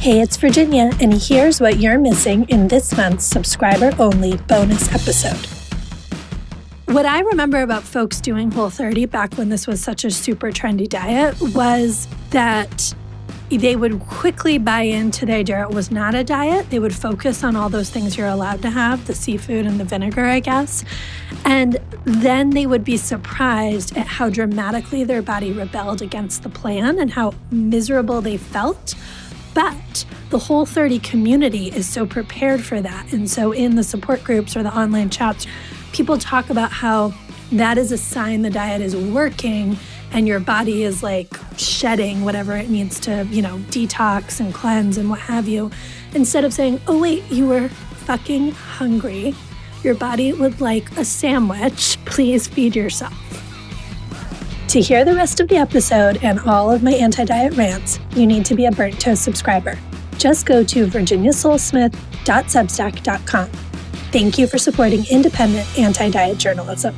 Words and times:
Hey, 0.00 0.22
it's 0.22 0.38
Virginia, 0.38 0.90
and 0.98 1.12
here's 1.12 1.60
what 1.60 1.78
you're 1.78 1.98
missing 1.98 2.44
in 2.48 2.68
this 2.68 2.96
month's 2.96 3.26
subscriber 3.26 3.92
only 3.98 4.38
bonus 4.48 4.90
episode. 4.94 5.46
What 6.86 7.04
I 7.04 7.20
remember 7.20 7.60
about 7.60 7.82
folks 7.82 8.18
doing 8.18 8.50
Whole 8.50 8.70
30 8.70 9.04
back 9.04 9.34
when 9.34 9.50
this 9.50 9.66
was 9.66 9.82
such 9.82 10.06
a 10.06 10.10
super 10.10 10.52
trendy 10.52 10.88
diet 10.88 11.38
was 11.54 12.08
that 12.30 12.94
they 13.50 13.76
would 13.76 14.00
quickly 14.00 14.56
buy 14.56 14.82
into 14.82 15.26
the 15.26 15.34
idea 15.34 15.64
it 15.64 15.74
was 15.74 15.90
not 15.90 16.14
a 16.14 16.24
diet. 16.24 16.70
They 16.70 16.78
would 16.78 16.94
focus 16.94 17.44
on 17.44 17.54
all 17.54 17.68
those 17.68 17.90
things 17.90 18.16
you're 18.16 18.26
allowed 18.26 18.62
to 18.62 18.70
have 18.70 19.06
the 19.06 19.14
seafood 19.14 19.66
and 19.66 19.78
the 19.78 19.84
vinegar, 19.84 20.24
I 20.24 20.40
guess. 20.40 20.82
And 21.44 21.78
then 22.04 22.50
they 22.50 22.64
would 22.64 22.84
be 22.84 22.96
surprised 22.96 23.94
at 23.98 24.06
how 24.06 24.30
dramatically 24.30 25.04
their 25.04 25.20
body 25.20 25.52
rebelled 25.52 26.00
against 26.00 26.42
the 26.42 26.48
plan 26.48 26.98
and 26.98 27.10
how 27.10 27.34
miserable 27.50 28.22
they 28.22 28.38
felt. 28.38 28.94
But 29.54 30.04
the 30.30 30.38
whole 30.38 30.64
30 30.64 30.98
community 31.00 31.68
is 31.68 31.88
so 31.88 32.06
prepared 32.06 32.62
for 32.62 32.80
that. 32.80 33.12
And 33.12 33.28
so 33.28 33.52
in 33.52 33.76
the 33.76 33.82
support 33.82 34.22
groups 34.22 34.56
or 34.56 34.62
the 34.62 34.76
online 34.76 35.10
chats, 35.10 35.46
people 35.92 36.18
talk 36.18 36.50
about 36.50 36.70
how 36.70 37.12
that 37.52 37.78
is 37.78 37.90
a 37.90 37.98
sign 37.98 38.42
the 38.42 38.50
diet 38.50 38.80
is 38.80 38.96
working 38.96 39.76
and 40.12 40.26
your 40.26 40.40
body 40.40 40.82
is 40.82 41.02
like 41.02 41.36
shedding 41.56 42.24
whatever 42.24 42.56
it 42.56 42.68
needs 42.68 42.98
to, 43.00 43.26
you 43.30 43.42
know, 43.42 43.58
detox 43.70 44.40
and 44.40 44.54
cleanse 44.54 44.98
and 44.98 45.08
what 45.08 45.20
have 45.20 45.48
you, 45.48 45.70
instead 46.14 46.44
of 46.44 46.52
saying, 46.52 46.80
oh, 46.86 46.98
wait, 46.98 47.22
you 47.30 47.46
were 47.46 47.68
fucking 47.68 48.50
hungry. 48.52 49.34
Your 49.82 49.94
body 49.94 50.32
would 50.32 50.60
like 50.60 50.90
a 50.96 51.04
sandwich. 51.04 51.96
Please 52.04 52.48
feed 52.48 52.76
yourself. 52.76 53.29
To 54.70 54.80
hear 54.80 55.04
the 55.04 55.14
rest 55.16 55.40
of 55.40 55.48
the 55.48 55.56
episode 55.56 56.22
and 56.22 56.38
all 56.38 56.70
of 56.70 56.84
my 56.84 56.92
anti 56.92 57.24
diet 57.24 57.56
rants, 57.56 57.98
you 58.14 58.24
need 58.24 58.44
to 58.44 58.54
be 58.54 58.66
a 58.66 58.70
Burnt 58.70 59.00
Toast 59.00 59.24
subscriber. 59.24 59.76
Just 60.16 60.46
go 60.46 60.62
to 60.62 60.86
virginiasolesmith.substack.com. 60.86 63.48
Thank 64.12 64.38
you 64.38 64.46
for 64.46 64.58
supporting 64.58 65.04
independent 65.10 65.66
anti 65.76 66.08
diet 66.10 66.38
journalism. 66.38 66.94